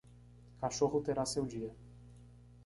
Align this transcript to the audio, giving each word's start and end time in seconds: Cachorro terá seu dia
Cachorro 0.59 0.99
terá 0.99 1.27
seu 1.27 1.45
dia 1.45 1.71